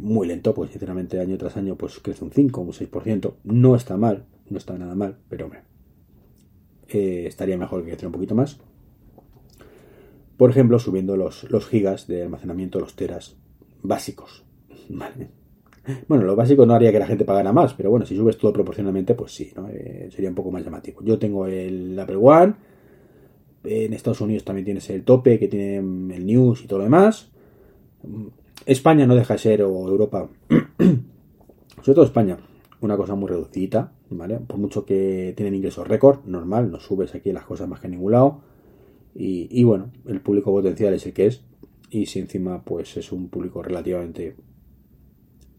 muy 0.00 0.26
lento, 0.26 0.54
pues 0.54 0.70
sinceramente 0.70 1.20
año 1.20 1.38
tras 1.38 1.56
año 1.56 1.76
pues 1.76 2.00
crece 2.00 2.24
un 2.24 2.32
5, 2.32 2.60
un 2.60 2.72
6%, 2.72 3.34
no 3.44 3.76
está 3.76 3.96
mal, 3.96 4.24
no 4.50 4.58
está 4.58 4.76
nada 4.76 4.96
mal, 4.96 5.18
pero 5.28 5.44
hombre, 5.44 5.60
eh, 6.88 7.24
estaría 7.26 7.56
mejor 7.56 7.80
que 7.80 7.88
creciera 7.88 8.08
un 8.08 8.12
poquito 8.12 8.34
más. 8.34 8.58
Por 10.36 10.50
ejemplo, 10.50 10.78
subiendo 10.78 11.16
los, 11.16 11.50
los 11.50 11.66
gigas 11.66 12.06
de 12.06 12.22
almacenamiento, 12.22 12.80
los 12.80 12.94
teras 12.94 13.36
básicos. 13.82 14.44
Bueno, 16.08 16.24
lo 16.24 16.34
básico 16.34 16.66
no 16.66 16.74
haría 16.74 16.90
que 16.90 16.98
la 16.98 17.06
gente 17.06 17.24
pagara 17.24 17.52
más, 17.52 17.74
pero 17.74 17.90
bueno, 17.90 18.04
si 18.04 18.16
subes 18.16 18.36
todo 18.36 18.52
proporcionalmente, 18.52 19.14
pues 19.14 19.32
sí, 19.32 19.52
¿no? 19.54 19.68
Eh, 19.68 20.08
sería 20.10 20.28
un 20.28 20.34
poco 20.34 20.50
más 20.50 20.64
llamativo. 20.64 21.00
Yo 21.04 21.16
tengo 21.16 21.46
el 21.46 21.96
Apple 21.96 22.16
One, 22.16 22.54
en 23.62 23.92
Estados 23.92 24.20
Unidos 24.20 24.44
también 24.44 24.64
tienes 24.64 24.88
el 24.90 25.04
tope, 25.04 25.38
que 25.38 25.48
tiene 25.48 25.76
el 25.76 26.26
News 26.26 26.64
y 26.64 26.66
todo 26.66 26.80
lo 26.80 26.84
demás. 26.86 27.30
España 28.64 29.06
no 29.06 29.14
deja 29.14 29.34
de 29.34 29.38
ser, 29.38 29.62
o 29.62 29.88
Europa, 29.88 30.28
sobre 30.48 31.94
todo 31.94 32.04
España, 32.04 32.38
una 32.80 32.96
cosa 32.96 33.14
muy 33.14 33.28
reducida, 33.28 33.92
¿vale? 34.10 34.38
Por 34.38 34.58
mucho 34.58 34.84
que 34.84 35.34
tienen 35.36 35.54
ingresos 35.54 35.86
récord, 35.86 36.24
normal, 36.24 36.70
no 36.70 36.80
subes 36.80 37.14
aquí 37.14 37.32
las 37.32 37.44
cosas 37.44 37.68
más 37.68 37.80
que 37.80 37.86
en 37.86 37.92
ningún 37.92 38.12
lado. 38.12 38.40
Y, 39.18 39.64
bueno, 39.64 39.90
el 40.06 40.20
público 40.20 40.52
potencial 40.52 40.92
es 40.92 41.06
el 41.06 41.14
que 41.14 41.26
es. 41.26 41.42
Y 41.90 42.06
si 42.06 42.18
encima, 42.18 42.62
pues 42.62 42.96
es 42.98 43.12
un 43.12 43.28
público 43.28 43.62
relativamente 43.62 44.36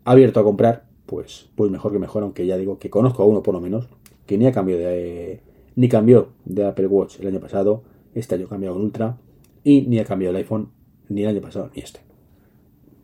abierto 0.03 0.39
a 0.39 0.43
comprar, 0.43 0.85
pues, 1.07 1.49
pues 1.55 1.71
mejor 1.71 1.91
que 1.91 1.99
mejor, 1.99 2.21
aunque 2.21 2.45
ya 2.45 2.55
digo 2.57 2.77
que 2.77 2.91
conozco 2.91 3.23
a 3.23 3.25
uno 3.25 3.41
por 3.41 3.55
lo 3.55 3.61
menos, 3.61 3.87
que 4.27 4.37
ni 4.37 4.45
ha 4.45 4.51
cambiado 4.51 4.83
de, 4.83 5.41
ni 5.75 5.89
cambió 5.89 6.29
de 6.45 6.65
Apple 6.65 6.85
Watch 6.87 7.19
el 7.19 7.27
año 7.27 7.39
pasado, 7.39 7.81
este 8.13 8.35
año 8.35 8.47
cambiado 8.47 8.75
un 8.75 8.83
Ultra, 8.83 9.17
y 9.63 9.81
ni 9.81 9.97
ha 9.99 10.05
cambiado 10.05 10.35
el 10.35 10.43
iPhone 10.43 10.69
ni 11.09 11.23
el 11.23 11.29
año 11.29 11.41
pasado 11.41 11.71
ni 11.73 11.81
este. 11.81 12.01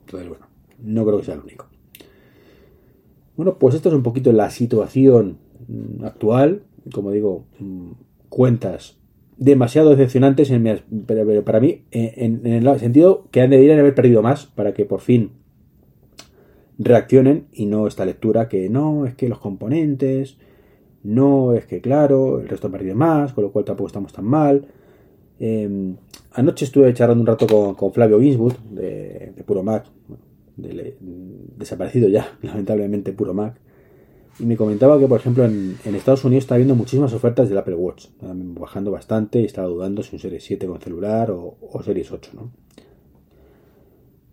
Entonces, 0.02 0.30
bueno, 0.30 0.46
no 0.84 1.04
creo 1.06 1.18
que 1.18 1.26
sea 1.26 1.34
el 1.36 1.42
único. 1.42 1.73
Bueno, 3.36 3.58
pues 3.58 3.76
esto 3.76 3.90
es 3.90 3.96
un 3.96 4.04
poquito 4.04 4.32
la 4.32 4.50
situación 4.50 5.38
mm, 5.68 6.06
actual. 6.06 6.64
Como 6.92 7.12
digo, 7.12 7.46
mm, 7.60 7.92
cuentas 8.30 8.98
demasiado 9.38 9.90
decepcionantes 9.90 10.52
para 11.44 11.60
mí, 11.60 11.84
en, 11.92 12.46
el 12.46 12.80
sentido 12.80 13.28
que 13.32 13.42
han 13.42 13.50
deberían 13.50 13.80
haber 13.80 13.96
perdido 13.96 14.22
más 14.22 14.46
para 14.46 14.74
que 14.74 14.86
por 14.86 15.02
fin 15.02 15.32
reaccionen 16.78 17.48
y 17.52 17.66
no 17.66 17.88
esta 17.88 18.06
lectura 18.06 18.48
que 18.48 18.70
no, 18.70 19.06
es 19.06 19.16
que 19.16 19.30
los 19.30 19.40
componentes, 19.40 20.38
no, 21.04 21.54
es 21.54 21.66
que 21.66 21.82
claro, 21.82 22.40
el 22.40 22.48
resto 22.48 22.68
ha 22.68 22.72
perdido 22.72 22.96
más, 22.96 23.34
con 23.34 23.44
lo 23.44 23.52
cual 23.52 23.66
tampoco 23.66 23.88
estamos 23.88 24.14
tan 24.14 24.26
mal. 24.26 24.66
Em, 25.40 25.98
anoche 26.32 26.66
estuve 26.66 26.94
charlando 26.94 27.22
un 27.22 27.28
rato 27.28 27.76
con, 27.76 27.92
Flavio 27.92 28.20
Ginsburg 28.22 28.58
de, 28.72 29.34
Puro 29.46 29.64
Mac, 29.64 29.86
desaparecido 30.58 32.10
ya, 32.10 32.38
lamentablemente 32.42 33.14
Puro 33.14 33.34
Mac, 33.34 33.60
y 34.40 34.46
me 34.46 34.58
comentaba 34.58 35.00
que, 35.00 35.08
por 35.08 35.20
ejemplo, 35.20 35.46
en, 35.46 35.78
Estados 35.86 36.26
Unidos 36.26 36.46
está 36.46 36.56
habiendo 36.56 36.76
muchísimas 36.76 37.14
ofertas 37.14 37.50
del 37.50 37.58
Apple 37.58 37.76
Watch, 37.76 38.08
bajando 38.20 38.92
bastante 38.92 39.42
y 39.42 39.46
estaba 39.46 39.68
dudando 39.68 40.02
si 40.02 40.16
un 40.16 40.20
Series 40.20 40.44
7 40.44 40.66
con 40.66 40.82
celular 40.82 41.30
o, 41.32 41.56
Series 41.84 42.12
8, 42.12 42.32
¿no? 42.34 42.52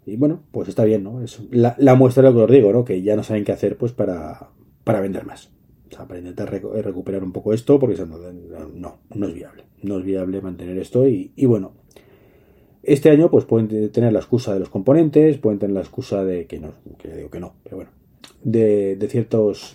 Y 0.06 0.16
bueno, 0.16 0.42
pues 0.50 0.68
está 0.68 0.84
bien, 0.84 1.04
¿no? 1.04 1.22
Es 1.22 1.40
la, 1.50 1.94
muestra 1.94 2.22
de 2.22 2.30
lo 2.30 2.34
que 2.34 2.44
os 2.44 2.50
digo, 2.50 2.72
¿no? 2.72 2.84
Que 2.84 3.02
ya 3.02 3.14
no 3.14 3.22
saben 3.22 3.44
qué 3.44 3.52
hacer, 3.52 3.76
pues, 3.76 3.92
para, 3.92 4.48
para 4.84 5.00
vender 5.00 5.26
más. 5.26 5.50
O 5.92 5.94
sea, 5.94 6.06
para 6.06 6.18
intentar 6.18 6.50
recuperar 6.50 7.22
un 7.22 7.32
poco 7.32 7.52
esto, 7.52 7.78
porque 7.78 7.96
no, 8.74 8.98
no 9.14 9.26
es 9.26 9.34
viable. 9.34 9.64
No 9.82 9.98
es 9.98 10.04
viable 10.04 10.40
mantener 10.40 10.78
esto 10.78 11.06
y, 11.06 11.32
bueno, 11.44 11.74
este 12.82 13.10
año 13.10 13.30
pues 13.30 13.44
pueden 13.44 13.90
tener 13.90 14.12
la 14.12 14.20
excusa 14.20 14.54
de 14.54 14.60
los 14.60 14.70
componentes, 14.70 15.38
pueden 15.38 15.58
tener 15.58 15.74
la 15.74 15.80
excusa 15.80 16.24
de 16.24 16.46
que 16.46 16.58
no, 16.58 16.72
que 16.98 17.08
digo 17.14 17.30
que 17.30 17.40
no, 17.40 17.54
pero 17.62 17.76
bueno, 17.76 17.90
de, 18.42 19.06
ciertos, 19.08 19.74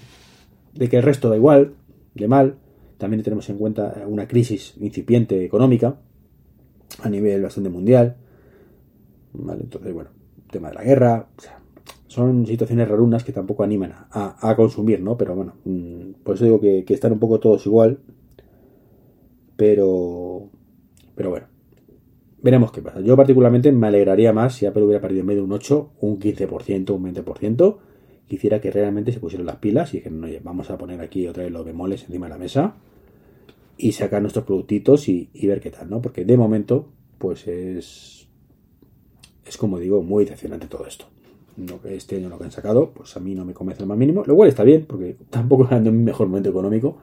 de 0.74 0.90
que 0.90 0.98
el 0.98 1.04
resto 1.04 1.30
da 1.30 1.36
igual, 1.36 1.74
de 2.14 2.28
mal. 2.28 2.56
También 2.98 3.24
tenemos 3.24 3.50
en 3.50 3.58
cuenta 3.58 4.04
una 4.08 4.28
crisis 4.28 4.74
incipiente 4.80 5.44
económica 5.44 5.98
a 7.02 7.10
nivel 7.10 7.42
bastante 7.42 7.70
mundial. 7.70 8.16
¿Vale? 9.34 9.64
Entonces, 9.64 9.94
bueno, 9.94 10.12
tema 10.50 10.70
de 10.70 10.76
la 10.76 10.84
guerra, 10.84 11.28
son 12.08 12.46
situaciones 12.46 12.88
rarunas 12.88 13.26
que 13.26 13.34
tampoco 13.34 13.64
animan 13.64 13.94
a, 14.12 14.54
consumir, 14.56 15.02
¿no? 15.02 15.18
Pero 15.18 15.36
bueno, 15.36 15.56
mm, 15.66 16.24
por 16.24 16.36
eso 16.36 16.46
digo 16.46 16.62
que, 16.62 16.86
están 16.88 17.12
un 17.12 17.20
poco 17.20 17.42
todos 17.42 17.66
igual, 17.66 18.00
pero, 19.58 20.50
pero 21.16 21.30
bueno, 21.30 21.48
veremos 22.46 22.72
qué 22.72 22.80
pasa. 22.80 23.02
Yo 23.02 23.18
particularmente 23.18 23.72
me 23.72 23.88
alegraría 23.88 24.32
más 24.32 24.54
si 24.54 24.68
Apple 24.68 24.84
hubiera 24.84 25.02
perdido 25.02 25.22
en 25.22 25.28
de 25.28 25.42
un 25.42 25.52
8, 25.52 25.94
un 26.00 26.20
15%, 26.20 26.92
un 26.92 27.12
20%, 27.12 27.78
quisiera 28.28 28.62
que 28.62 28.70
realmente 28.70 29.12
se 29.12 29.20
pusieran 29.20 29.48
las 29.48 29.56
pilas 29.56 29.96
y 29.96 29.98
dijeran, 29.98 30.24
oye, 30.24 30.42
vamos 30.44 30.70
a 30.70 30.78
poner 30.78 31.02
aquí 31.02 31.28
otra 31.28 31.42
vez 31.42 31.52
los 31.52 31.66
bemoles 31.66 32.04
encima 32.04 32.28
de 32.28 32.30
la 32.30 32.38
mesa 32.38 32.76
y 33.78 33.94
sacar 33.94 34.22
nuestros 34.22 34.46
productitos 34.46 35.10
y, 35.10 35.28
ver 35.42 35.60
qué 35.60 35.72
tal, 35.72 35.90
¿no? 35.90 36.04
Porque 36.04 36.24
de 36.24 36.38
momento, 36.38 36.88
pues 37.18 37.48
es 37.48 38.28
es 39.44 39.58
como 39.58 39.80
digo, 39.80 40.04
muy 40.04 40.26
decepcionante 40.26 40.68
todo 40.68 40.86
esto. 40.86 41.06
este 41.86 42.18
año 42.18 42.30
lo 42.30 42.38
que 42.38 42.44
han 42.44 42.52
sacado, 42.52 42.92
pues 42.92 43.18
a 43.18 43.20
mí 43.20 43.34
no 43.34 43.44
me 43.44 43.56
convence 43.56 43.82
el 43.82 43.88
más 43.88 43.98
mínimo. 43.98 44.24
Lo 44.24 44.36
cual 44.36 44.50
está 44.50 44.64
bien, 44.64 44.86
porque 44.88 45.16
tampoco 45.32 45.68
ando 45.72 45.90
en 45.90 45.98
mi 45.98 46.04
mejor 46.04 46.28
momento 46.28 46.52
económico, 46.52 46.98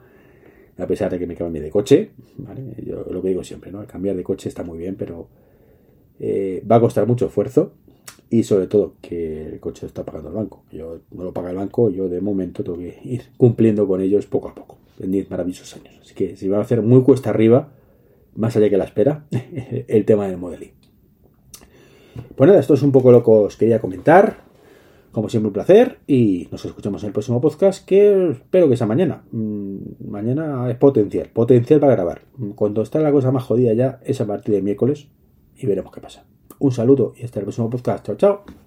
a 0.77 0.87
pesar 0.87 1.11
de 1.11 1.19
que 1.19 1.27
me 1.27 1.35
cambie 1.35 1.61
de 1.61 1.69
coche. 1.69 2.11
Yo 2.85 3.05
lo 3.09 3.21
que 3.21 3.29
digo 3.29 3.43
siempre, 3.43 3.71
¿no? 3.71 3.85
Cambiar 3.85 4.15
de 4.15 4.23
coche 4.23 4.49
está 4.49 4.63
muy 4.63 4.77
bien, 4.77 4.95
pero 4.95 5.27
eh, 6.19 6.63
va 6.69 6.77
a 6.77 6.79
costar 6.79 7.07
mucho 7.07 7.27
esfuerzo 7.27 7.73
y 8.29 8.43
sobre 8.43 8.67
todo 8.67 8.95
que 9.01 9.45
el 9.45 9.59
coche 9.59 9.83
lo 9.83 9.87
está 9.87 10.03
pagando 10.03 10.29
el 10.29 10.35
banco. 10.35 10.63
Yo 10.71 11.01
no 11.11 11.23
lo 11.23 11.33
paga 11.33 11.51
el 11.51 11.57
banco, 11.57 11.89
yo 11.89 12.09
de 12.09 12.21
momento 12.21 12.63
tengo 12.63 12.77
que 12.77 12.99
ir 13.03 13.23
cumpliendo 13.37 13.87
con 13.87 14.01
ellos 14.01 14.25
poco 14.25 14.49
a 14.49 14.55
poco, 14.55 14.77
en 14.99 15.11
10 15.11 15.29
maravillosos 15.29 15.75
años. 15.75 15.99
Así 16.01 16.13
que 16.13 16.35
si 16.35 16.47
va 16.47 16.57
a 16.57 16.61
hacer 16.61 16.81
muy 16.81 17.03
cuesta 17.03 17.29
arriba, 17.29 17.71
más 18.35 18.55
allá 18.55 18.69
que 18.69 18.77
la 18.77 18.85
espera, 18.85 19.25
el 19.87 20.05
tema 20.05 20.27
del 20.27 20.37
Model 20.37 20.71
pues 22.35 22.47
nada, 22.47 22.59
esto 22.59 22.73
es 22.73 22.81
un 22.81 22.91
poco 22.91 23.11
lo 23.11 23.23
que 23.23 23.31
os 23.31 23.57
quería 23.57 23.79
comentar. 23.79 24.37
Como 25.13 25.29
siempre, 25.29 25.47
un 25.47 25.53
placer. 25.53 25.99
Y 26.07 26.49
nos 26.51 26.65
escuchamos 26.65 27.03
en 27.03 27.07
el 27.07 27.13
próximo 27.13 27.39
podcast, 27.39 27.85
que 27.85 28.31
espero 28.31 28.67
que 28.67 28.75
sea 28.75 28.87
mañana. 28.87 29.23
Mm, 29.31 30.09
mañana 30.09 30.69
es 30.69 30.75
potencial, 30.77 31.29
potencial 31.31 31.79
para 31.79 31.93
grabar. 31.93 32.23
Cuando 32.55 32.81
está 32.81 32.99
la 32.99 33.11
cosa 33.11 33.31
más 33.31 33.43
jodida 33.43 33.73
ya, 33.73 33.99
es 34.03 34.19
a 34.19 34.25
partir 34.25 34.55
de 34.55 34.63
miércoles. 34.63 35.07
Y 35.55 35.67
veremos 35.67 35.93
qué 35.93 36.01
pasa. 36.01 36.25
Un 36.57 36.71
saludo 36.71 37.13
y 37.15 37.23
hasta 37.23 37.39
el 37.39 37.45
próximo 37.45 37.69
podcast. 37.69 38.05
Chao, 38.05 38.15
chao. 38.15 38.62